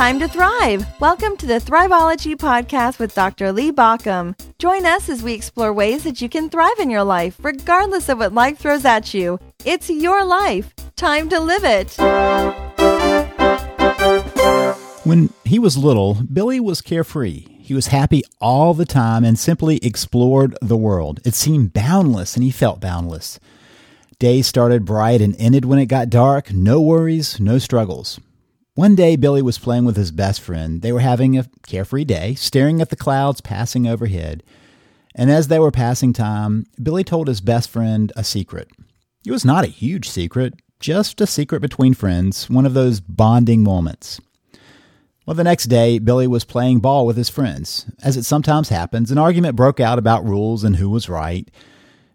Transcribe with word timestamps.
time 0.00 0.18
to 0.18 0.26
thrive. 0.26 0.86
Welcome 0.98 1.36
to 1.36 1.44
the 1.44 1.60
Thriveology 1.60 2.34
Podcast 2.34 2.98
with 2.98 3.14
Dr. 3.14 3.52
Lee 3.52 3.70
Baucom. 3.70 4.34
Join 4.58 4.86
us 4.86 5.10
as 5.10 5.22
we 5.22 5.34
explore 5.34 5.74
ways 5.74 6.04
that 6.04 6.22
you 6.22 6.28
can 6.30 6.48
thrive 6.48 6.78
in 6.78 6.88
your 6.88 7.04
life, 7.04 7.36
regardless 7.42 8.08
of 8.08 8.16
what 8.16 8.32
life 8.32 8.56
throws 8.56 8.86
at 8.86 9.12
you. 9.12 9.38
It's 9.66 9.90
your 9.90 10.24
life. 10.24 10.72
Time 10.96 11.28
to 11.28 11.38
live 11.38 11.64
it. 11.64 11.98
When 15.04 15.34
he 15.44 15.58
was 15.58 15.76
little, 15.76 16.14
Billy 16.14 16.60
was 16.60 16.80
carefree. 16.80 17.44
He 17.58 17.74
was 17.74 17.88
happy 17.88 18.22
all 18.40 18.72
the 18.72 18.86
time 18.86 19.22
and 19.22 19.38
simply 19.38 19.80
explored 19.82 20.56
the 20.62 20.78
world. 20.78 21.20
It 21.26 21.34
seemed 21.34 21.74
boundless, 21.74 22.36
and 22.36 22.42
he 22.42 22.50
felt 22.50 22.80
boundless. 22.80 23.38
Days 24.18 24.46
started 24.46 24.86
bright 24.86 25.20
and 25.20 25.36
ended 25.38 25.66
when 25.66 25.78
it 25.78 25.86
got 25.86 26.08
dark. 26.08 26.54
No 26.54 26.80
worries, 26.80 27.38
no 27.38 27.58
struggles. 27.58 28.18
One 28.74 28.94
day, 28.94 29.16
Billy 29.16 29.42
was 29.42 29.58
playing 29.58 29.84
with 29.84 29.96
his 29.96 30.12
best 30.12 30.40
friend. 30.40 30.80
They 30.80 30.92
were 30.92 31.00
having 31.00 31.36
a 31.36 31.48
carefree 31.66 32.04
day, 32.04 32.34
staring 32.34 32.80
at 32.80 32.90
the 32.90 32.96
clouds 32.96 33.40
passing 33.40 33.86
overhead. 33.86 34.42
And 35.14 35.30
as 35.30 35.48
they 35.48 35.58
were 35.58 35.72
passing 35.72 36.12
time, 36.12 36.66
Billy 36.80 37.02
told 37.02 37.26
his 37.26 37.40
best 37.40 37.68
friend 37.68 38.12
a 38.16 38.22
secret. 38.22 38.68
It 39.26 39.32
was 39.32 39.44
not 39.44 39.64
a 39.64 39.68
huge 39.68 40.08
secret, 40.08 40.54
just 40.78 41.20
a 41.20 41.26
secret 41.26 41.60
between 41.60 41.94
friends, 41.94 42.48
one 42.48 42.64
of 42.64 42.74
those 42.74 43.00
bonding 43.00 43.62
moments. 43.62 44.20
Well, 45.26 45.34
the 45.34 45.44
next 45.44 45.64
day, 45.64 45.98
Billy 45.98 46.26
was 46.26 46.44
playing 46.44 46.80
ball 46.80 47.06
with 47.06 47.16
his 47.16 47.28
friends. 47.28 47.86
As 48.02 48.16
it 48.16 48.24
sometimes 48.24 48.68
happens, 48.68 49.10
an 49.10 49.18
argument 49.18 49.56
broke 49.56 49.80
out 49.80 49.98
about 49.98 50.24
rules 50.24 50.64
and 50.64 50.76
who 50.76 50.88
was 50.88 51.08
right. 51.08 51.50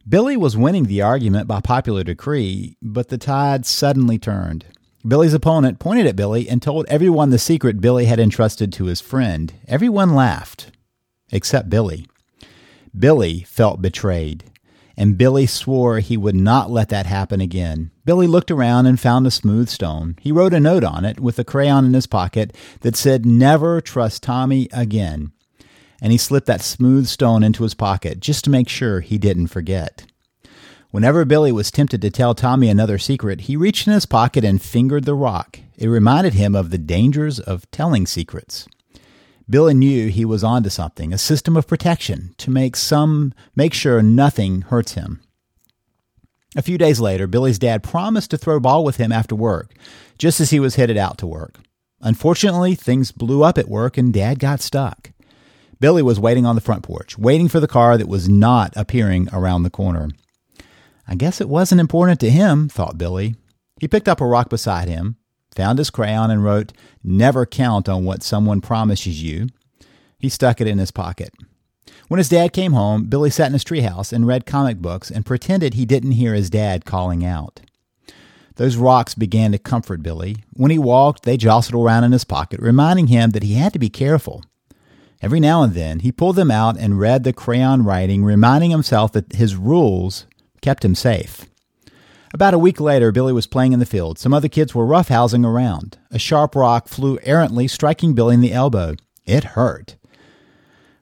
Billy 0.08 0.38
was 0.38 0.58
winning 0.58 0.86
the 0.86 1.02
argument 1.02 1.48
by 1.48 1.60
popular 1.62 2.04
decree, 2.04 2.78
but 2.82 3.10
the 3.10 3.18
tide 3.18 3.66
suddenly 3.66 4.18
turned. 4.18 4.66
Billy's 5.08 5.36
opponent 5.36 5.78
pointed 5.78 6.08
at 6.08 6.16
Billy 6.16 6.50
and 6.50 6.62
told 6.62 6.88
everyone 6.88 7.30
the 7.30 7.38
secret 7.38 7.80
Billy 7.80 8.06
had 8.06 8.20
entrusted 8.20 8.74
to 8.74 8.86
his 8.86 9.02
friend. 9.02 9.54
Everyone 9.68 10.16
laughed, 10.16 10.72
except 11.32 11.70
Billy. 11.70 12.08
Billy 12.98 13.42
felt 13.42 13.84
betrayed, 13.84 14.46
and 14.98 15.18
Billy 15.18 15.46
swore 15.46 16.00
he 16.00 16.18
would 16.18 16.36
not 16.36 16.72
let 16.72 16.90
that 16.90 17.06
happen 17.06 17.40
again. 17.40 17.92
Billy 18.04 18.26
looked 18.26 18.50
around 18.50 18.88
and 18.88 19.00
found 19.00 19.28
a 19.28 19.32
smooth 19.32 19.70
stone. 19.70 20.16
He 20.22 20.32
wrote 20.32 20.54
a 20.54 20.60
note 20.60 20.84
on 20.84 21.06
it 21.06 21.20
with 21.20 21.38
a 21.38 21.44
crayon 21.44 21.86
in 21.86 21.94
his 21.94 22.08
pocket 22.08 22.56
that 22.82 22.96
said, 22.96 23.28
Never 23.28 23.82
trust 23.82 24.24
Tommy 24.24 24.70
again. 24.74 25.32
And 26.02 26.12
he 26.12 26.18
slipped 26.18 26.48
that 26.48 26.62
smooth 26.62 27.06
stone 27.06 27.44
into 27.44 27.64
his 27.64 27.76
pocket 27.76 28.20
just 28.20 28.44
to 28.46 28.50
make 28.50 28.70
sure 28.70 29.02
he 29.02 29.20
didn't 29.20 29.48
forget. 29.48 30.06
Whenever 30.96 31.26
Billy 31.26 31.52
was 31.52 31.72
tempted 31.72 32.02
to 32.02 32.10
tell 32.10 32.34
Tommy 32.34 32.70
another 32.70 32.98
secret, 32.98 33.42
he 33.42 33.58
reached 33.58 33.86
in 33.86 33.92
his 33.92 34.06
pocket 34.06 34.46
and 34.46 34.62
fingered 34.62 35.04
the 35.04 35.14
rock. 35.14 35.60
It 35.78 35.90
reminded 35.90 36.36
him 36.36 36.56
of 36.56 36.70
the 36.70 36.78
dangers 36.78 37.38
of 37.38 37.70
telling 37.70 38.08
secrets. 38.08 38.66
Billy 39.50 39.74
knew 39.74 40.08
he 40.08 40.24
was 40.24 40.42
onto 40.42 40.70
something, 40.70 41.12
a 41.12 41.18
system 41.18 41.58
of 41.58 41.68
protection 41.68 42.34
to 42.38 42.50
make 42.50 42.78
some 42.78 43.34
make 43.58 43.74
sure 43.74 44.02
nothing 44.02 44.62
hurts 44.62 44.94
him. 44.94 45.20
A 46.56 46.62
few 46.62 46.78
days 46.78 47.02
later, 47.02 47.28
Billy's 47.28 47.60
dad 47.60 47.84
promised 47.84 48.32
to 48.32 48.38
throw 48.38 48.62
ball 48.62 48.86
with 48.86 48.96
him 48.96 49.12
after 49.12 49.36
work, 49.36 49.74
just 50.18 50.40
as 50.40 50.52
he 50.52 50.62
was 50.62 50.76
headed 50.76 50.96
out 50.96 51.18
to 51.18 51.28
work. 51.28 51.60
Unfortunately, 52.00 52.74
things 52.74 53.12
blew 53.12 53.44
up 53.44 53.58
at 53.58 53.68
work 53.68 53.98
and 53.98 54.14
dad 54.14 54.40
got 54.40 54.62
stuck. 54.62 55.12
Billy 55.78 56.02
was 56.02 56.22
waiting 56.22 56.46
on 56.46 56.56
the 56.56 56.62
front 56.62 56.84
porch, 56.84 57.18
waiting 57.18 57.50
for 57.50 57.60
the 57.60 57.68
car 57.68 57.98
that 57.98 58.08
was 58.08 58.30
not 58.30 58.72
appearing 58.78 59.28
around 59.34 59.64
the 59.64 59.70
corner. 59.70 60.08
I 61.08 61.16
guess 61.16 61.40
it 61.40 61.50
wasn't 61.50 61.82
important 61.82 62.20
to 62.22 62.30
him, 62.30 62.68
thought 62.68 62.98
Billy. 62.98 63.36
He 63.80 63.88
picked 63.88 64.08
up 64.08 64.22
a 64.22 64.26
rock 64.26 64.50
beside 64.50 64.88
him, 64.88 65.18
found 65.56 65.78
his 65.78 65.90
crayon, 65.90 66.32
and 66.32 66.44
wrote, 66.44 66.74
Never 67.04 67.46
count 67.46 67.88
on 67.88 68.06
what 68.06 68.24
someone 68.24 68.62
promises 68.62 69.22
you. 69.22 69.48
He 70.18 70.30
stuck 70.30 70.62
it 70.62 70.68
in 70.68 70.80
his 70.80 70.92
pocket. 70.92 71.34
When 72.08 72.18
his 72.18 72.30
dad 72.30 72.54
came 72.54 72.74
home, 72.74 73.06
Billy 73.06 73.30
sat 73.30 73.48
in 73.48 73.54
his 73.54 73.64
treehouse 73.64 74.14
and 74.14 74.28
read 74.28 74.46
comic 74.46 74.78
books 74.78 75.12
and 75.12 75.26
pretended 75.26 75.74
he 75.74 75.86
didn't 75.86 76.12
hear 76.12 76.34
his 76.34 76.50
dad 76.50 76.86
calling 76.86 77.26
out. 77.26 77.62
Those 78.56 78.78
rocks 78.78 79.16
began 79.16 79.52
to 79.52 79.58
comfort 79.58 80.02
Billy. 80.02 80.38
When 80.54 80.72
he 80.72 80.80
walked, 80.80 81.24
they 81.24 81.36
jostled 81.36 81.84
around 81.84 82.06
in 82.06 82.12
his 82.12 82.24
pocket, 82.24 82.60
reminding 82.62 83.08
him 83.08 83.32
that 83.32 83.44
he 83.44 83.56
had 83.56 83.74
to 83.74 83.80
be 83.80 83.90
careful. 83.90 84.44
Every 85.22 85.40
now 85.40 85.64
and 85.64 85.74
then, 85.74 86.00
he 86.00 86.12
pulled 86.12 86.36
them 86.36 86.52
out 86.52 86.78
and 86.78 87.00
read 87.00 87.24
the 87.24 87.34
crayon 87.34 87.84
writing, 87.84 88.24
reminding 88.24 88.72
himself 88.72 89.12
that 89.14 89.34
his 89.34 89.56
rules 89.56 90.26
kept 90.66 90.84
him 90.84 90.96
safe. 90.96 91.46
About 92.34 92.56
a 92.56 92.58
week 92.58 92.82
later, 92.82 93.12
Billy 93.12 93.32
was 93.32 93.46
playing 93.46 93.74
in 93.74 93.80
the 93.80 93.86
field. 93.86 94.18
Some 94.18 94.34
other 94.34 94.48
kids 94.48 94.74
were 94.74 94.84
roughhousing 94.84 95.46
around. 95.46 96.00
A 96.10 96.18
sharp 96.18 96.56
rock 96.56 96.88
flew 96.88 97.20
errantly, 97.22 97.68
striking 97.68 98.16
Billy 98.16 98.34
in 98.34 98.42
the 98.42 98.52
elbow. 98.52 98.96
It 99.28 99.44
hurt. 99.54 99.96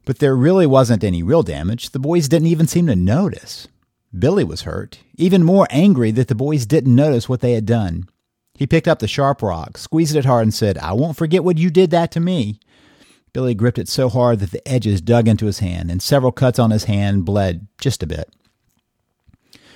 But 0.03 0.19
there 0.19 0.35
really 0.35 0.67
wasn't 0.67 1.01
any 1.01 1.23
real 1.23 1.43
damage. 1.43 1.91
The 1.91 1.99
boys 1.99 2.27
didn't 2.27 2.49
even 2.49 2.67
seem 2.67 2.87
to 2.87 2.95
notice. 2.97 3.69
Billy 4.13 4.43
was 4.43 4.63
hurt, 4.63 4.99
even 5.15 5.45
more 5.45 5.65
angry 5.69 6.11
that 6.11 6.27
the 6.27 6.35
boys 6.35 6.65
didn't 6.65 6.93
notice 6.93 7.29
what 7.29 7.39
they 7.39 7.53
had 7.53 7.65
done. 7.65 8.09
He 8.55 8.67
picked 8.67 8.89
up 8.89 8.99
the 8.99 9.07
sharp 9.07 9.41
rock, 9.41 9.77
squeezed 9.77 10.17
it 10.17 10.25
hard, 10.25 10.43
and 10.43 10.53
said, 10.53 10.77
I 10.79 10.91
won't 10.91 11.15
forget 11.15 11.45
what 11.45 11.57
you 11.57 11.69
did 11.69 11.89
that 11.91 12.11
to 12.11 12.19
me. 12.19 12.59
Billy 13.31 13.55
gripped 13.55 13.79
it 13.79 13.87
so 13.87 14.09
hard 14.09 14.39
that 14.39 14.51
the 14.51 14.67
edges 14.67 14.99
dug 14.99 15.29
into 15.29 15.45
his 15.45 15.59
hand, 15.59 15.89
and 15.89 16.01
several 16.01 16.33
cuts 16.33 16.59
on 16.59 16.71
his 16.71 16.83
hand 16.83 17.23
bled 17.23 17.65
just 17.79 18.03
a 18.03 18.07
bit. 18.07 18.29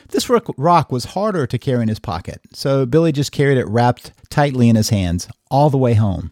This 0.09 0.29
rock 0.29 0.91
was 0.91 1.05
harder 1.05 1.45
to 1.47 1.57
carry 1.57 1.83
in 1.83 1.89
his 1.89 1.99
pocket, 1.99 2.41
so 2.53 2.85
Billy 2.85 3.11
just 3.11 3.31
carried 3.31 3.57
it 3.57 3.67
wrapped 3.67 4.11
tightly 4.29 4.69
in 4.69 4.75
his 4.75 4.89
hands 4.89 5.27
all 5.51 5.69
the 5.69 5.77
way 5.77 5.95
home. 5.95 6.31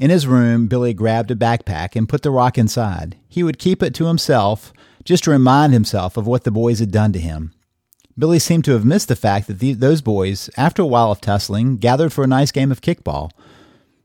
In 0.00 0.10
his 0.10 0.26
room, 0.26 0.66
Billy 0.66 0.94
grabbed 0.94 1.30
a 1.30 1.36
backpack 1.36 1.94
and 1.94 2.08
put 2.08 2.22
the 2.22 2.30
rock 2.30 2.56
inside. 2.56 3.16
He 3.28 3.42
would 3.42 3.58
keep 3.58 3.82
it 3.82 3.94
to 3.94 4.06
himself 4.06 4.72
just 5.04 5.24
to 5.24 5.30
remind 5.30 5.72
himself 5.72 6.16
of 6.16 6.26
what 6.26 6.44
the 6.44 6.50
boys 6.50 6.78
had 6.78 6.90
done 6.90 7.12
to 7.12 7.20
him. 7.20 7.52
Billy 8.18 8.38
seemed 8.38 8.64
to 8.64 8.72
have 8.72 8.84
missed 8.84 9.08
the 9.08 9.16
fact 9.16 9.46
that 9.46 9.58
the, 9.58 9.74
those 9.74 10.00
boys, 10.00 10.50
after 10.56 10.82
a 10.82 10.86
while 10.86 11.12
of 11.12 11.20
tussling, 11.20 11.76
gathered 11.76 12.12
for 12.12 12.24
a 12.24 12.28
nice 12.28 12.52
game 12.52 12.70
of 12.70 12.80
kickball. 12.80 13.30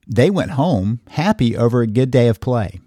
They 0.07 0.29
went 0.29 0.51
home 0.51 1.01
happy 1.09 1.57
over 1.57 1.81
a 1.81 1.87
good 1.87 2.11
day 2.11 2.27
of 2.27 2.39
play. 2.39 2.79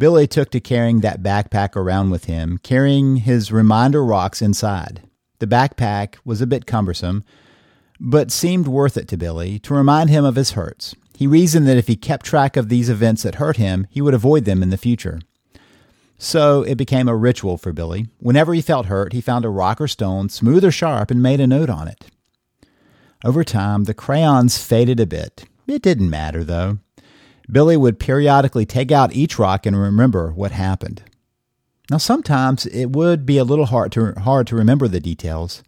Billy 0.00 0.26
took 0.26 0.48
to 0.52 0.60
carrying 0.60 1.00
that 1.00 1.22
backpack 1.22 1.76
around 1.76 2.08
with 2.08 2.24
him, 2.24 2.56
carrying 2.62 3.16
his 3.16 3.52
reminder 3.52 4.02
rocks 4.02 4.40
inside. 4.40 5.02
The 5.40 5.46
backpack 5.46 6.14
was 6.24 6.40
a 6.40 6.46
bit 6.46 6.64
cumbersome, 6.64 7.22
but 8.00 8.30
seemed 8.30 8.66
worth 8.66 8.96
it 8.96 9.08
to 9.08 9.18
Billy 9.18 9.58
to 9.58 9.74
remind 9.74 10.08
him 10.08 10.24
of 10.24 10.36
his 10.36 10.52
hurts. 10.52 10.94
He 11.18 11.26
reasoned 11.26 11.68
that 11.68 11.76
if 11.76 11.86
he 11.86 11.96
kept 11.96 12.24
track 12.24 12.56
of 12.56 12.70
these 12.70 12.88
events 12.88 13.24
that 13.24 13.34
hurt 13.34 13.58
him, 13.58 13.86
he 13.90 14.00
would 14.00 14.14
avoid 14.14 14.46
them 14.46 14.62
in 14.62 14.70
the 14.70 14.78
future. 14.78 15.20
So 16.16 16.62
it 16.62 16.76
became 16.76 17.06
a 17.06 17.14
ritual 17.14 17.58
for 17.58 17.74
Billy. 17.74 18.06
Whenever 18.20 18.54
he 18.54 18.62
felt 18.62 18.86
hurt, 18.86 19.12
he 19.12 19.20
found 19.20 19.44
a 19.44 19.50
rock 19.50 19.82
or 19.82 19.88
stone, 19.88 20.30
smooth 20.30 20.64
or 20.64 20.70
sharp, 20.70 21.10
and 21.10 21.22
made 21.22 21.40
a 21.40 21.46
note 21.46 21.68
on 21.68 21.88
it. 21.88 22.06
Over 23.22 23.44
time, 23.44 23.84
the 23.84 23.92
crayons 23.92 24.56
faded 24.56 24.98
a 24.98 25.04
bit. 25.04 25.44
It 25.66 25.82
didn't 25.82 26.08
matter, 26.08 26.42
though. 26.42 26.78
Billy 27.52 27.76
would 27.76 27.98
periodically 27.98 28.66
take 28.66 28.92
out 28.92 29.14
each 29.14 29.38
rock 29.38 29.66
and 29.66 29.76
remember 29.76 30.32
what 30.32 30.52
happened. 30.52 31.02
Now, 31.90 31.98
sometimes 31.98 32.66
it 32.66 32.90
would 32.92 33.26
be 33.26 33.38
a 33.38 33.44
little 33.44 33.66
hard 33.66 33.92
to, 33.92 34.12
hard 34.20 34.46
to 34.48 34.56
remember 34.56 34.86
the 34.86 35.00
details, 35.00 35.62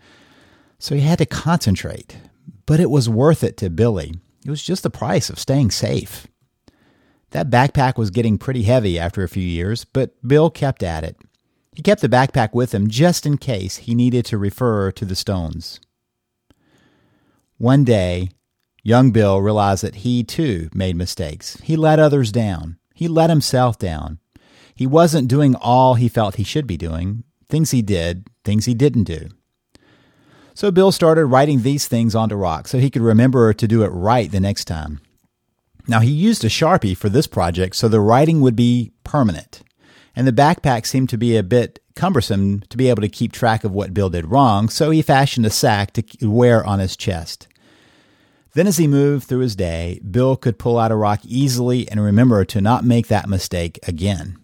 so 0.78 0.94
he 0.94 1.00
had 1.00 1.18
to 1.18 1.26
concentrate. 1.26 2.16
But 2.64 2.78
it 2.78 2.90
was 2.90 3.08
worth 3.08 3.42
it 3.42 3.56
to 3.58 3.70
Billy. 3.70 4.14
It 4.44 4.50
was 4.50 4.62
just 4.62 4.82
the 4.82 4.90
price 4.90 5.30
of 5.30 5.38
staying 5.38 5.72
safe. 5.72 6.26
That 7.30 7.50
backpack 7.50 7.96
was 7.96 8.10
getting 8.10 8.38
pretty 8.38 8.62
heavy 8.62 8.98
after 8.98 9.22
a 9.22 9.28
few 9.28 9.42
years, 9.42 9.84
but 9.84 10.14
Bill 10.26 10.50
kept 10.50 10.82
at 10.82 11.02
it. 11.02 11.16
He 11.74 11.82
kept 11.82 12.02
the 12.02 12.08
backpack 12.08 12.52
with 12.52 12.74
him 12.74 12.88
just 12.88 13.24
in 13.24 13.38
case 13.38 13.78
he 13.78 13.94
needed 13.94 14.24
to 14.26 14.38
refer 14.38 14.92
to 14.92 15.04
the 15.04 15.16
stones. 15.16 15.80
One 17.56 17.84
day, 17.84 18.28
Young 18.82 19.12
Bill 19.12 19.40
realized 19.40 19.84
that 19.84 19.96
he 19.96 20.24
too 20.24 20.68
made 20.74 20.96
mistakes. 20.96 21.56
He 21.62 21.76
let 21.76 22.00
others 22.00 22.32
down. 22.32 22.78
He 22.94 23.06
let 23.06 23.30
himself 23.30 23.78
down. 23.78 24.18
He 24.74 24.86
wasn't 24.86 25.28
doing 25.28 25.54
all 25.54 25.94
he 25.94 26.08
felt 26.08 26.36
he 26.36 26.44
should 26.44 26.66
be 26.66 26.76
doing, 26.76 27.22
things 27.48 27.70
he 27.70 27.82
did, 27.82 28.26
things 28.44 28.64
he 28.64 28.74
didn't 28.74 29.04
do. 29.04 29.28
So 30.54 30.70
Bill 30.70 30.90
started 30.92 31.26
writing 31.26 31.62
these 31.62 31.86
things 31.86 32.14
onto 32.14 32.34
rock 32.34 32.66
so 32.66 32.78
he 32.78 32.90
could 32.90 33.02
remember 33.02 33.52
to 33.54 33.68
do 33.68 33.84
it 33.84 33.88
right 33.88 34.30
the 34.30 34.40
next 34.40 34.64
time. 34.64 35.00
Now 35.86 36.00
he 36.00 36.10
used 36.10 36.44
a 36.44 36.48
Sharpie 36.48 36.96
for 36.96 37.08
this 37.08 37.26
project 37.26 37.76
so 37.76 37.88
the 37.88 38.00
writing 38.00 38.40
would 38.40 38.56
be 38.56 38.92
permanent. 39.04 39.62
And 40.14 40.26
the 40.26 40.32
backpack 40.32 40.86
seemed 40.86 41.08
to 41.10 41.18
be 41.18 41.36
a 41.36 41.42
bit 41.42 41.78
cumbersome 41.94 42.60
to 42.68 42.76
be 42.76 42.88
able 42.88 43.02
to 43.02 43.08
keep 43.08 43.32
track 43.32 43.64
of 43.64 43.72
what 43.72 43.94
Bill 43.94 44.10
did 44.10 44.30
wrong, 44.30 44.68
so 44.68 44.90
he 44.90 45.02
fashioned 45.02 45.46
a 45.46 45.50
sack 45.50 45.92
to 45.92 46.04
wear 46.22 46.64
on 46.64 46.80
his 46.80 46.96
chest. 46.96 47.48
Then, 48.54 48.66
as 48.66 48.76
he 48.76 48.86
moved 48.86 49.26
through 49.26 49.40
his 49.40 49.56
day, 49.56 50.00
Bill 50.08 50.36
could 50.36 50.58
pull 50.58 50.78
out 50.78 50.92
a 50.92 50.96
rock 50.96 51.20
easily 51.24 51.88
and 51.88 52.02
remember 52.02 52.44
to 52.44 52.60
not 52.60 52.84
make 52.84 53.08
that 53.08 53.28
mistake 53.28 53.78
again. 53.88 54.36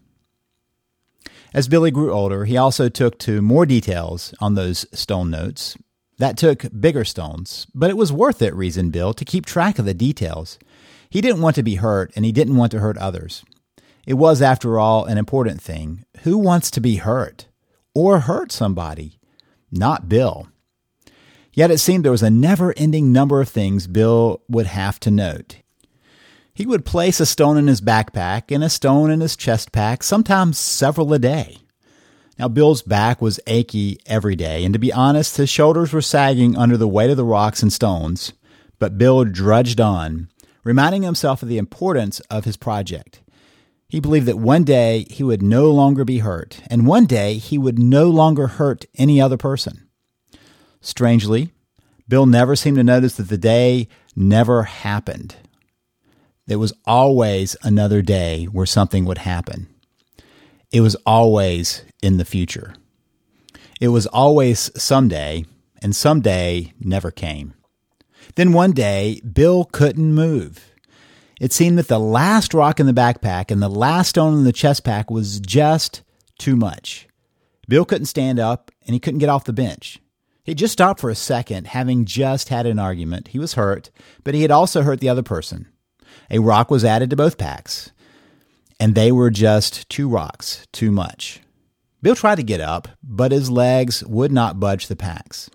As 1.52 1.68
Billy 1.68 1.90
grew 1.90 2.12
older, 2.12 2.44
he 2.44 2.56
also 2.56 2.88
took 2.88 3.18
to 3.20 3.42
more 3.42 3.66
details 3.66 4.34
on 4.40 4.54
those 4.54 4.86
stone 4.92 5.30
notes. 5.30 5.76
That 6.18 6.36
took 6.36 6.66
bigger 6.78 7.04
stones, 7.04 7.66
but 7.74 7.90
it 7.90 7.96
was 7.96 8.12
worth 8.12 8.42
it, 8.42 8.54
reasoned 8.54 8.92
Bill, 8.92 9.12
to 9.14 9.24
keep 9.24 9.46
track 9.46 9.78
of 9.78 9.84
the 9.84 9.94
details. 9.94 10.58
He 11.10 11.20
didn't 11.20 11.42
want 11.42 11.54
to 11.56 11.62
be 11.62 11.76
hurt, 11.76 12.10
and 12.16 12.24
he 12.24 12.32
didn't 12.32 12.56
want 12.56 12.72
to 12.72 12.80
hurt 12.80 12.98
others. 12.98 13.44
It 14.06 14.14
was, 14.14 14.42
after 14.42 14.78
all, 14.78 15.04
an 15.04 15.18
important 15.18 15.60
thing. 15.62 16.04
Who 16.22 16.38
wants 16.38 16.70
to 16.72 16.80
be 16.80 16.96
hurt 16.96 17.46
or 17.94 18.20
hurt 18.20 18.52
somebody? 18.52 19.18
Not 19.70 20.08
Bill. 20.08 20.48
Yet 21.58 21.72
it 21.72 21.78
seemed 21.78 22.04
there 22.04 22.12
was 22.12 22.22
a 22.22 22.30
never 22.30 22.72
ending 22.76 23.12
number 23.12 23.40
of 23.40 23.48
things 23.48 23.88
Bill 23.88 24.42
would 24.48 24.66
have 24.66 25.00
to 25.00 25.10
note. 25.10 25.56
He 26.54 26.64
would 26.64 26.84
place 26.84 27.18
a 27.18 27.26
stone 27.26 27.56
in 27.56 27.66
his 27.66 27.80
backpack 27.80 28.54
and 28.54 28.62
a 28.62 28.70
stone 28.70 29.10
in 29.10 29.20
his 29.20 29.34
chest 29.34 29.72
pack, 29.72 30.04
sometimes 30.04 30.56
several 30.56 31.12
a 31.12 31.18
day. 31.18 31.56
Now, 32.38 32.46
Bill's 32.46 32.82
back 32.82 33.20
was 33.20 33.40
achy 33.48 33.98
every 34.06 34.36
day, 34.36 34.64
and 34.64 34.72
to 34.72 34.78
be 34.78 34.92
honest, 34.92 35.36
his 35.36 35.50
shoulders 35.50 35.92
were 35.92 36.00
sagging 36.00 36.56
under 36.56 36.76
the 36.76 36.86
weight 36.86 37.10
of 37.10 37.16
the 37.16 37.24
rocks 37.24 37.60
and 37.60 37.72
stones. 37.72 38.34
But 38.78 38.96
Bill 38.96 39.24
drudged 39.24 39.80
on, 39.80 40.28
reminding 40.62 41.02
himself 41.02 41.42
of 41.42 41.48
the 41.48 41.58
importance 41.58 42.20
of 42.30 42.44
his 42.44 42.56
project. 42.56 43.20
He 43.88 43.98
believed 43.98 44.26
that 44.26 44.38
one 44.38 44.62
day 44.62 45.06
he 45.10 45.24
would 45.24 45.42
no 45.42 45.72
longer 45.72 46.04
be 46.04 46.18
hurt, 46.18 46.60
and 46.70 46.86
one 46.86 47.06
day 47.06 47.34
he 47.34 47.58
would 47.58 47.80
no 47.80 48.08
longer 48.08 48.46
hurt 48.46 48.84
any 48.96 49.20
other 49.20 49.36
person. 49.36 49.87
Strangely, 50.88 51.52
Bill 52.08 52.24
never 52.24 52.56
seemed 52.56 52.78
to 52.78 52.82
notice 52.82 53.16
that 53.16 53.28
the 53.28 53.36
day 53.36 53.88
never 54.16 54.62
happened. 54.62 55.36
There 56.46 56.58
was 56.58 56.72
always 56.86 57.58
another 57.62 58.00
day 58.00 58.46
where 58.46 58.64
something 58.64 59.04
would 59.04 59.18
happen. 59.18 59.68
It 60.72 60.80
was 60.80 60.96
always 61.04 61.82
in 62.02 62.16
the 62.16 62.24
future. 62.24 62.72
It 63.82 63.88
was 63.88 64.06
always 64.06 64.70
someday, 64.82 65.44
and 65.82 65.94
someday 65.94 66.72
never 66.80 67.10
came. 67.10 67.52
Then 68.36 68.54
one 68.54 68.72
day, 68.72 69.20
Bill 69.30 69.66
couldn't 69.66 70.14
move. 70.14 70.72
It 71.38 71.52
seemed 71.52 71.76
that 71.76 71.88
the 71.88 72.00
last 72.00 72.54
rock 72.54 72.80
in 72.80 72.86
the 72.86 72.94
backpack 72.94 73.50
and 73.50 73.60
the 73.60 73.68
last 73.68 74.08
stone 74.08 74.38
in 74.38 74.44
the 74.44 74.52
chest 74.54 74.84
pack 74.84 75.10
was 75.10 75.38
just 75.38 76.00
too 76.38 76.56
much. 76.56 77.06
Bill 77.68 77.84
couldn't 77.84 78.06
stand 78.06 78.38
up 78.40 78.70
and 78.86 78.94
he 78.94 79.00
couldn't 79.00 79.20
get 79.20 79.28
off 79.28 79.44
the 79.44 79.52
bench. 79.52 80.00
He 80.48 80.54
just 80.54 80.72
stopped 80.72 80.98
for 80.98 81.10
a 81.10 81.14
second, 81.14 81.66
having 81.66 82.06
just 82.06 82.48
had 82.48 82.64
an 82.64 82.78
argument. 82.78 83.28
He 83.28 83.38
was 83.38 83.52
hurt, 83.52 83.90
but 84.24 84.32
he 84.32 84.40
had 84.40 84.50
also 84.50 84.80
hurt 84.80 84.98
the 84.98 85.10
other 85.10 85.22
person. 85.22 85.68
A 86.30 86.38
rock 86.38 86.70
was 86.70 86.86
added 86.86 87.10
to 87.10 87.16
both 87.16 87.36
packs, 87.36 87.90
and 88.80 88.94
they 88.94 89.12
were 89.12 89.28
just 89.28 89.86
two 89.90 90.08
rocks 90.08 90.66
too 90.72 90.90
much. 90.90 91.42
Bill 92.00 92.14
tried 92.14 92.36
to 92.36 92.42
get 92.42 92.62
up, 92.62 92.88
but 93.02 93.30
his 93.30 93.50
legs 93.50 94.02
would 94.04 94.32
not 94.32 94.58
budge 94.58 94.86
the 94.86 94.96
packs. 94.96 95.50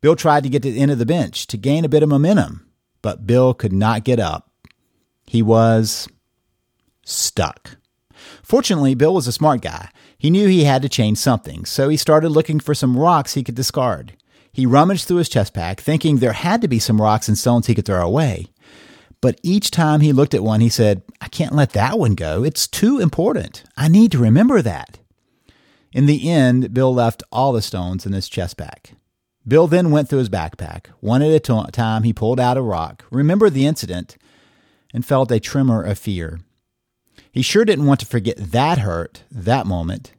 Bill 0.00 0.16
tried 0.16 0.44
to 0.44 0.48
get 0.48 0.62
to 0.62 0.72
the 0.72 0.80
end 0.80 0.92
of 0.92 0.98
the 0.98 1.04
bench 1.04 1.46
to 1.48 1.58
gain 1.58 1.84
a 1.84 1.90
bit 1.90 2.02
of 2.02 2.08
momentum, 2.08 2.70
but 3.02 3.26
Bill 3.26 3.52
could 3.52 3.74
not 3.74 4.02
get 4.02 4.18
up. 4.18 4.50
He 5.26 5.42
was 5.42 6.08
stuck. 7.04 7.76
Fortunately, 8.42 8.94
Bill 8.94 9.12
was 9.12 9.26
a 9.26 9.32
smart 9.32 9.60
guy. 9.60 9.90
He 10.16 10.30
knew 10.30 10.48
he 10.48 10.64
had 10.64 10.80
to 10.80 10.88
change 10.88 11.18
something, 11.18 11.66
so 11.66 11.90
he 11.90 11.98
started 11.98 12.30
looking 12.30 12.60
for 12.60 12.74
some 12.74 12.96
rocks 12.96 13.34
he 13.34 13.44
could 13.44 13.54
discard. 13.54 14.14
He 14.58 14.66
rummaged 14.66 15.06
through 15.06 15.18
his 15.18 15.28
chest 15.28 15.54
pack, 15.54 15.80
thinking 15.80 16.16
there 16.16 16.32
had 16.32 16.62
to 16.62 16.66
be 16.66 16.80
some 16.80 17.00
rocks 17.00 17.28
and 17.28 17.38
stones 17.38 17.68
he 17.68 17.76
could 17.76 17.84
throw 17.84 18.04
away. 18.04 18.48
But 19.20 19.38
each 19.44 19.70
time 19.70 20.00
he 20.00 20.12
looked 20.12 20.34
at 20.34 20.42
one, 20.42 20.60
he 20.60 20.68
said, 20.68 21.02
I 21.20 21.28
can't 21.28 21.54
let 21.54 21.74
that 21.74 21.96
one 21.96 22.16
go. 22.16 22.42
It's 22.42 22.66
too 22.66 22.98
important. 22.98 23.62
I 23.76 23.86
need 23.86 24.10
to 24.10 24.18
remember 24.18 24.60
that. 24.60 24.98
In 25.92 26.06
the 26.06 26.28
end, 26.28 26.74
Bill 26.74 26.92
left 26.92 27.22
all 27.30 27.52
the 27.52 27.62
stones 27.62 28.04
in 28.04 28.12
his 28.12 28.28
chest 28.28 28.56
pack. 28.56 28.94
Bill 29.46 29.68
then 29.68 29.92
went 29.92 30.08
through 30.08 30.18
his 30.18 30.28
backpack. 30.28 30.86
One 30.98 31.22
at 31.22 31.30
a 31.30 31.70
time, 31.70 32.02
he 32.02 32.12
pulled 32.12 32.40
out 32.40 32.56
a 32.56 32.60
rock, 32.60 33.04
remembered 33.12 33.54
the 33.54 33.64
incident, 33.64 34.16
and 34.92 35.06
felt 35.06 35.30
a 35.30 35.38
tremor 35.38 35.84
of 35.84 36.00
fear. 36.00 36.40
He 37.30 37.42
sure 37.42 37.64
didn't 37.64 37.86
want 37.86 38.00
to 38.00 38.06
forget 38.06 38.36
that 38.38 38.78
hurt, 38.78 39.22
that 39.30 39.68
moment. 39.68 40.14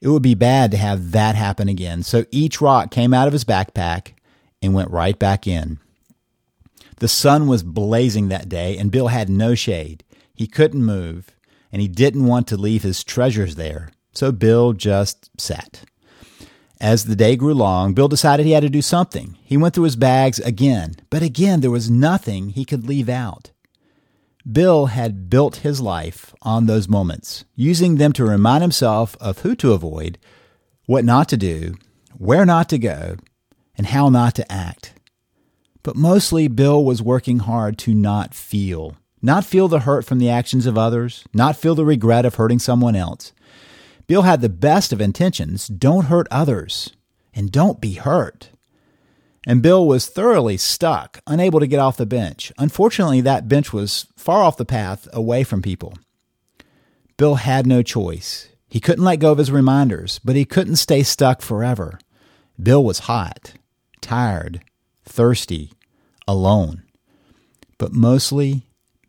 It 0.00 0.08
would 0.08 0.22
be 0.22 0.34
bad 0.34 0.70
to 0.70 0.76
have 0.76 1.12
that 1.12 1.34
happen 1.34 1.68
again. 1.68 2.02
So 2.02 2.24
each 2.30 2.60
rock 2.60 2.90
came 2.90 3.12
out 3.12 3.26
of 3.26 3.32
his 3.32 3.44
backpack 3.44 4.12
and 4.62 4.74
went 4.74 4.90
right 4.90 5.18
back 5.18 5.46
in. 5.46 5.78
The 6.96 7.08
sun 7.08 7.46
was 7.46 7.62
blazing 7.62 8.28
that 8.28 8.48
day, 8.48 8.76
and 8.76 8.90
Bill 8.90 9.08
had 9.08 9.28
no 9.28 9.54
shade. 9.54 10.04
He 10.34 10.46
couldn't 10.46 10.84
move, 10.84 11.30
and 11.72 11.80
he 11.80 11.88
didn't 11.88 12.26
want 12.26 12.46
to 12.48 12.56
leave 12.56 12.82
his 12.82 13.04
treasures 13.04 13.56
there. 13.56 13.90
So 14.12 14.32
Bill 14.32 14.72
just 14.72 15.30
sat. 15.40 15.82
As 16.80 17.04
the 17.04 17.16
day 17.16 17.36
grew 17.36 17.54
long, 17.54 17.92
Bill 17.92 18.08
decided 18.08 18.46
he 18.46 18.52
had 18.52 18.62
to 18.62 18.70
do 18.70 18.82
something. 18.82 19.36
He 19.44 19.56
went 19.56 19.74
through 19.74 19.84
his 19.84 19.96
bags 19.96 20.38
again, 20.38 20.96
but 21.10 21.22
again 21.22 21.60
there 21.60 21.70
was 21.70 21.90
nothing 21.90 22.50
he 22.50 22.64
could 22.64 22.88
leave 22.88 23.08
out. 23.08 23.50
Bill 24.50 24.86
had 24.86 25.28
built 25.28 25.56
his 25.56 25.80
life 25.80 26.34
on 26.42 26.66
those 26.66 26.88
moments, 26.88 27.44
using 27.54 27.96
them 27.96 28.12
to 28.14 28.24
remind 28.24 28.62
himself 28.62 29.16
of 29.20 29.40
who 29.40 29.54
to 29.56 29.72
avoid, 29.72 30.18
what 30.86 31.04
not 31.04 31.28
to 31.28 31.36
do, 31.36 31.74
where 32.16 32.46
not 32.46 32.68
to 32.70 32.78
go, 32.78 33.16
and 33.76 33.86
how 33.88 34.08
not 34.08 34.34
to 34.36 34.50
act. 34.50 34.94
But 35.82 35.96
mostly, 35.96 36.48
Bill 36.48 36.84
was 36.84 37.02
working 37.02 37.40
hard 37.40 37.78
to 37.78 37.94
not 37.94 38.34
feel. 38.34 38.96
Not 39.22 39.44
feel 39.44 39.68
the 39.68 39.80
hurt 39.80 40.04
from 40.04 40.18
the 40.18 40.30
actions 40.30 40.66
of 40.66 40.78
others, 40.78 41.24
not 41.34 41.56
feel 41.56 41.74
the 41.74 41.84
regret 41.84 42.24
of 42.24 42.36
hurting 42.36 42.58
someone 42.58 42.96
else. 42.96 43.32
Bill 44.06 44.22
had 44.22 44.40
the 44.40 44.48
best 44.48 44.92
of 44.92 45.00
intentions 45.00 45.68
don't 45.68 46.06
hurt 46.06 46.26
others, 46.30 46.90
and 47.34 47.52
don't 47.52 47.80
be 47.80 47.92
hurt. 47.92 48.50
And 49.46 49.62
Bill 49.62 49.86
was 49.86 50.06
thoroughly 50.06 50.56
stuck, 50.56 51.20
unable 51.26 51.60
to 51.60 51.66
get 51.66 51.78
off 51.78 51.96
the 51.96 52.06
bench. 52.06 52.52
Unfortunately, 52.58 53.20
that 53.22 53.48
bench 53.48 53.72
was 53.72 54.06
far 54.16 54.42
off 54.42 54.58
the 54.58 54.66
path, 54.66 55.08
away 55.12 55.44
from 55.44 55.62
people. 55.62 55.94
Bill 57.16 57.36
had 57.36 57.66
no 57.66 57.82
choice. 57.82 58.48
He 58.68 58.80
couldn't 58.80 59.04
let 59.04 59.16
go 59.16 59.32
of 59.32 59.38
his 59.38 59.50
reminders, 59.50 60.20
but 60.20 60.36
he 60.36 60.44
couldn't 60.44 60.76
stay 60.76 61.02
stuck 61.02 61.42
forever. 61.42 61.98
Bill 62.62 62.84
was 62.84 63.00
hot, 63.00 63.54
tired, 64.00 64.60
thirsty, 65.04 65.72
alone. 66.28 66.82
But 67.78 67.92
mostly, 67.92 68.66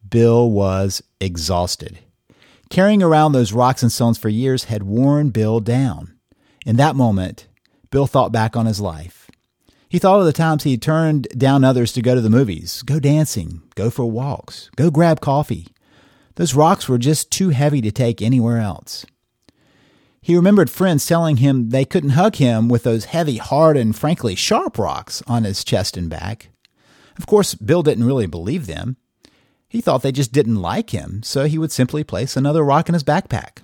Bill 0.09 0.49
was 0.49 1.03
exhausted. 1.19 1.99
Carrying 2.69 3.03
around 3.03 3.33
those 3.33 3.51
rocks 3.51 3.83
and 3.83 3.91
stones 3.91 4.17
for 4.17 4.29
years 4.29 4.65
had 4.65 4.83
worn 4.83 5.29
Bill 5.29 5.59
down. 5.59 6.13
In 6.65 6.77
that 6.77 6.95
moment, 6.95 7.47
Bill 7.89 8.07
thought 8.07 8.31
back 8.31 8.55
on 8.55 8.65
his 8.65 8.79
life. 8.79 9.20
He 9.91 9.99
thought 9.99 10.21
of 10.21 10.25
the 10.25 10.31
times 10.31 10.63
he 10.63 10.71
had 10.71 10.81
turned 10.81 11.27
down 11.37 11.65
others 11.65 11.91
to 11.91 12.01
go 12.01 12.15
to 12.15 12.21
the 12.21 12.29
movies, 12.29 12.81
go 12.81 12.97
dancing, 12.97 13.61
go 13.75 13.89
for 13.89 14.05
walks, 14.05 14.69
go 14.77 14.89
grab 14.89 15.19
coffee. 15.19 15.67
Those 16.35 16.55
rocks 16.55 16.87
were 16.87 16.97
just 16.97 17.29
too 17.29 17.49
heavy 17.49 17.81
to 17.81 17.91
take 17.91 18.21
anywhere 18.21 18.59
else. 18.59 19.05
He 20.21 20.33
remembered 20.33 20.69
friends 20.69 21.05
telling 21.05 21.37
him 21.37 21.71
they 21.71 21.83
couldn't 21.83 22.11
hug 22.11 22.37
him 22.37 22.69
with 22.69 22.83
those 22.83 23.03
heavy, 23.03 23.35
hard, 23.35 23.75
and 23.75 23.93
frankly 23.93 24.33
sharp 24.33 24.77
rocks 24.77 25.21
on 25.27 25.43
his 25.43 25.61
chest 25.61 25.97
and 25.97 26.09
back. 26.09 26.51
Of 27.17 27.27
course, 27.27 27.53
Bill 27.53 27.83
didn't 27.83 28.07
really 28.07 28.27
believe 28.27 28.67
them. 28.67 28.95
He 29.67 29.81
thought 29.81 30.03
they 30.03 30.13
just 30.13 30.31
didn't 30.31 30.61
like 30.61 30.91
him, 30.91 31.21
so 31.21 31.47
he 31.47 31.57
would 31.57 31.73
simply 31.73 32.05
place 32.05 32.37
another 32.37 32.63
rock 32.63 32.87
in 32.87 32.93
his 32.93 33.03
backpack. 33.03 33.57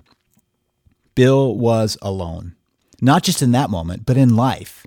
Bill 1.15 1.55
was 1.55 1.97
alone, 2.01 2.57
not 2.99 3.23
just 3.23 3.41
in 3.41 3.51
that 3.51 3.69
moment, 3.69 4.05
but 4.05 4.17
in 4.17 4.35
life. 4.35 4.85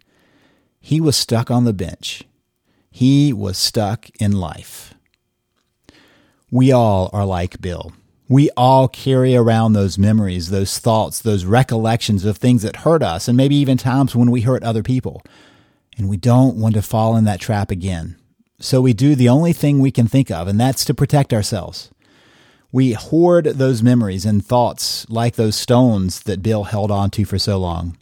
He 0.80 1.00
was 1.00 1.16
stuck 1.16 1.50
on 1.50 1.64
the 1.64 1.72
bench. 1.72 2.24
He 2.90 3.32
was 3.32 3.58
stuck 3.58 4.08
in 4.18 4.32
life. 4.32 4.94
We 6.50 6.72
all 6.72 7.10
are 7.12 7.24
like 7.24 7.60
Bill. 7.60 7.92
We 8.28 8.50
all 8.56 8.88
carry 8.88 9.36
around 9.36 9.72
those 9.72 9.98
memories, 9.98 10.50
those 10.50 10.78
thoughts, 10.78 11.20
those 11.20 11.44
recollections 11.44 12.24
of 12.24 12.38
things 12.38 12.62
that 12.62 12.76
hurt 12.76 13.02
us, 13.02 13.28
and 13.28 13.36
maybe 13.36 13.56
even 13.56 13.76
times 13.76 14.14
when 14.16 14.30
we 14.30 14.42
hurt 14.42 14.62
other 14.62 14.82
people. 14.82 15.22
And 15.98 16.08
we 16.08 16.16
don't 16.16 16.56
want 16.56 16.74
to 16.74 16.82
fall 16.82 17.16
in 17.16 17.24
that 17.24 17.40
trap 17.40 17.70
again. 17.70 18.16
So 18.60 18.80
we 18.80 18.92
do 18.92 19.14
the 19.14 19.28
only 19.28 19.52
thing 19.52 19.78
we 19.78 19.90
can 19.90 20.06
think 20.06 20.30
of, 20.30 20.48
and 20.48 20.60
that's 20.60 20.84
to 20.84 20.94
protect 20.94 21.32
ourselves. 21.32 21.90
We 22.72 22.92
hoard 22.92 23.46
those 23.46 23.82
memories 23.82 24.24
and 24.24 24.44
thoughts 24.44 25.08
like 25.10 25.34
those 25.34 25.56
stones 25.56 26.20
that 26.20 26.42
Bill 26.42 26.64
held 26.64 26.90
on 26.90 27.10
to 27.10 27.24
for 27.24 27.38
so 27.38 27.58
long. 27.58 27.96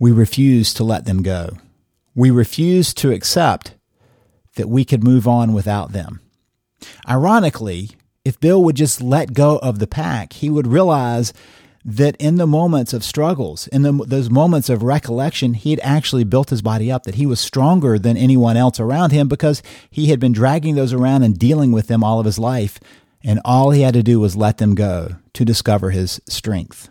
We 0.00 0.10
refuse 0.10 0.72
to 0.74 0.84
let 0.84 1.04
them 1.04 1.22
go. 1.22 1.58
We 2.14 2.30
refuse 2.30 2.94
to 2.94 3.10
accept 3.10 3.74
that 4.56 4.68
we 4.68 4.84
could 4.84 5.02
move 5.02 5.26
on 5.26 5.52
without 5.52 5.92
them. 5.92 6.20
Ironically, 7.08 7.90
if 8.24 8.40
Bill 8.40 8.62
would 8.62 8.76
just 8.76 9.02
let 9.02 9.34
go 9.34 9.58
of 9.58 9.78
the 9.78 9.86
pack, 9.86 10.34
he 10.34 10.48
would 10.48 10.66
realize 10.66 11.32
that 11.84 12.16
in 12.16 12.36
the 12.36 12.46
moments 12.46 12.94
of 12.94 13.04
struggles, 13.04 13.66
in 13.68 13.82
the, 13.82 13.92
those 13.92 14.30
moments 14.30 14.70
of 14.70 14.82
recollection, 14.82 15.52
he 15.52 15.70
had 15.70 15.80
actually 15.82 16.24
built 16.24 16.48
his 16.48 16.62
body 16.62 16.90
up, 16.90 17.04
that 17.04 17.16
he 17.16 17.26
was 17.26 17.38
stronger 17.38 17.98
than 17.98 18.16
anyone 18.16 18.56
else 18.56 18.80
around 18.80 19.12
him 19.12 19.28
because 19.28 19.62
he 19.90 20.06
had 20.06 20.18
been 20.18 20.32
dragging 20.32 20.76
those 20.76 20.94
around 20.94 21.22
and 21.22 21.38
dealing 21.38 21.72
with 21.72 21.88
them 21.88 22.02
all 22.02 22.18
of 22.18 22.26
his 22.26 22.38
life. 22.38 22.80
And 23.22 23.40
all 23.44 23.70
he 23.70 23.82
had 23.82 23.94
to 23.94 24.02
do 24.02 24.18
was 24.18 24.36
let 24.36 24.58
them 24.58 24.74
go 24.74 25.16
to 25.34 25.44
discover 25.44 25.90
his 25.90 26.20
strength. 26.26 26.88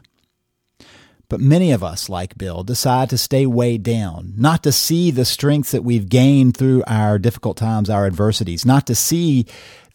But 1.30 1.39
many 1.39 1.72
of 1.72 1.84
us, 1.84 2.10
like 2.10 2.38
Bill, 2.38 2.63
decide 2.63 3.10
to 3.10 3.18
stay 3.18 3.46
way 3.46 3.77
down, 3.77 4.34
not 4.38 4.62
to 4.63 4.72
see 4.72 5.10
the 5.10 5.25
strengths 5.25 5.72
that 5.72 5.84
we've 5.84 6.10
gained 6.10 6.56
through 6.56 6.84
our 6.86 7.18
difficult 7.18 7.58
times, 7.58 7.89
our 7.89 8.06
adversities, 8.06 8.65
not 8.65 8.86
to 8.88 8.96
see 8.96 9.46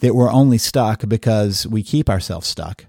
that 0.00 0.14
we're 0.14 0.32
only 0.32 0.58
stuck 0.58 1.06
because 1.08 1.66
we 1.66 1.82
keep 1.82 2.08
ourselves 2.08 2.46
stuck. 2.46 2.86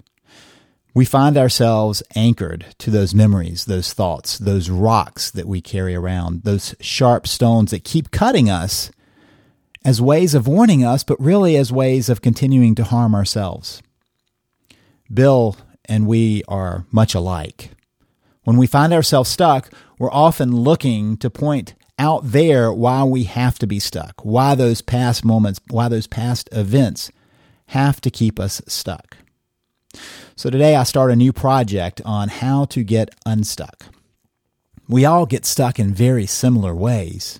We 0.95 1.05
find 1.05 1.37
ourselves 1.37 2.01
anchored 2.15 2.65
to 2.79 2.89
those 2.89 3.13
memories, 3.13 3.65
those 3.65 3.93
thoughts, 3.93 4.37
those 4.37 4.69
rocks 4.69 5.29
that 5.31 5.47
we 5.47 5.61
carry 5.61 5.93
around, 5.93 6.43
those 6.43 6.75
sharp 6.79 7.27
stones 7.27 7.71
that 7.71 7.83
keep 7.83 8.11
cutting 8.11 8.49
us 8.49 8.89
as 9.85 10.01
ways 10.01 10.33
of 10.33 10.47
warning 10.47 10.83
us, 10.83 11.03
but 11.03 11.19
really 11.19 11.55
as 11.55 11.71
ways 11.71 12.09
of 12.09 12.21
continuing 12.21 12.75
to 12.75 12.83
harm 12.83 13.13
ourselves. 13.13 13.81
Bill 15.13 15.55
and 15.85 16.07
we 16.07 16.43
are 16.47 16.85
much 16.91 17.15
alike. 17.15 17.71
When 18.49 18.57
we 18.57 18.65
find 18.65 18.93
ourselves 18.93 19.29
stuck, 19.29 19.69
we're 19.99 20.11
often 20.11 20.55
looking 20.55 21.17
to 21.17 21.29
point 21.29 21.75
out 21.99 22.21
there 22.23 22.73
why 22.73 23.03
we 23.03 23.25
have 23.25 23.59
to 23.59 23.67
be 23.67 23.77
stuck, 23.77 24.25
why 24.25 24.55
those 24.55 24.81
past 24.81 25.23
moments, 25.23 25.61
why 25.69 25.87
those 25.87 26.07
past 26.07 26.49
events 26.51 27.11
have 27.67 28.01
to 28.01 28.09
keep 28.09 28.39
us 28.39 28.59
stuck. 28.65 29.17
So 30.35 30.49
today 30.49 30.75
I 30.75 30.81
start 30.81 31.11
a 31.11 31.15
new 31.15 31.31
project 31.31 32.01
on 32.03 32.29
how 32.29 32.65
to 32.73 32.83
get 32.83 33.13
unstuck. 33.23 33.85
We 34.87 35.05
all 35.05 35.27
get 35.27 35.45
stuck 35.45 35.77
in 35.77 35.93
very 35.93 36.25
similar 36.25 36.73
ways. 36.73 37.37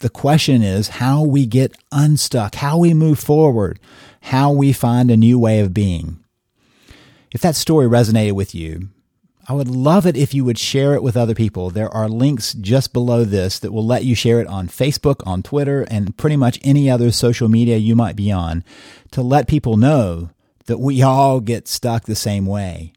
The 0.00 0.10
question 0.10 0.60
is 0.60 0.88
how 0.88 1.22
we 1.22 1.46
get 1.46 1.74
unstuck, 1.90 2.56
how 2.56 2.76
we 2.76 2.92
move 2.92 3.18
forward, 3.18 3.80
how 4.20 4.52
we 4.52 4.74
find 4.74 5.10
a 5.10 5.16
new 5.16 5.38
way 5.38 5.60
of 5.60 5.72
being. 5.72 6.22
If 7.32 7.40
that 7.40 7.56
story 7.56 7.86
resonated 7.86 8.32
with 8.32 8.54
you, 8.54 8.90
I 9.50 9.54
would 9.54 9.70
love 9.70 10.06
it 10.06 10.14
if 10.14 10.34
you 10.34 10.44
would 10.44 10.58
share 10.58 10.92
it 10.92 11.02
with 11.02 11.16
other 11.16 11.34
people. 11.34 11.70
There 11.70 11.88
are 11.88 12.06
links 12.06 12.52
just 12.52 12.92
below 12.92 13.24
this 13.24 13.58
that 13.60 13.72
will 13.72 13.84
let 13.84 14.04
you 14.04 14.14
share 14.14 14.42
it 14.42 14.46
on 14.46 14.68
Facebook, 14.68 15.26
on 15.26 15.42
Twitter, 15.42 15.86
and 15.90 16.14
pretty 16.18 16.36
much 16.36 16.60
any 16.62 16.90
other 16.90 17.10
social 17.10 17.48
media 17.48 17.78
you 17.78 17.96
might 17.96 18.14
be 18.14 18.30
on 18.30 18.62
to 19.12 19.22
let 19.22 19.48
people 19.48 19.78
know 19.78 20.28
that 20.66 20.80
we 20.80 21.00
all 21.00 21.40
get 21.40 21.66
stuck 21.66 22.04
the 22.04 22.14
same 22.14 22.44
way. 22.44 22.92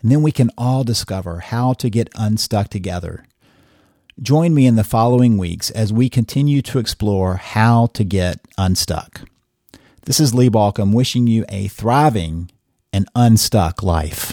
And 0.00 0.10
then 0.10 0.22
we 0.22 0.32
can 0.32 0.50
all 0.58 0.82
discover 0.82 1.38
how 1.38 1.74
to 1.74 1.88
get 1.88 2.10
unstuck 2.16 2.68
together. 2.68 3.24
Join 4.20 4.54
me 4.54 4.66
in 4.66 4.74
the 4.74 4.82
following 4.82 5.38
weeks 5.38 5.70
as 5.70 5.92
we 5.92 6.08
continue 6.08 6.62
to 6.62 6.80
explore 6.80 7.36
how 7.36 7.86
to 7.94 8.02
get 8.02 8.40
unstuck. 8.58 9.20
This 10.04 10.18
is 10.18 10.34
Lee 10.34 10.50
Baucom 10.50 10.92
wishing 10.92 11.28
you 11.28 11.44
a 11.48 11.68
thriving 11.68 12.50
and 12.92 13.08
unstuck 13.14 13.84
life. 13.84 14.32